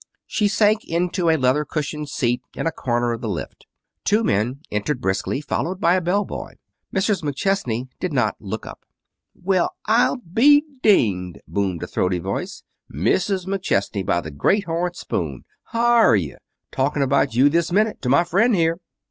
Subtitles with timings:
[0.25, 3.67] She sank into a leather cushioned seat in a corner of the lift.
[4.03, 6.53] Two men entered briskly, followed by a bellboy.
[6.91, 7.21] Mrs.
[7.21, 8.83] McChesney did not look up.
[9.35, 12.63] "Well, I'll be dinged!" boomed a throaty voice.
[12.91, 13.45] "Mrs.
[13.45, 15.43] McChesney, by the Great Horn Spoon!
[15.71, 16.37] H'are you?
[16.71, 18.79] Talking about you this minute to my friend here."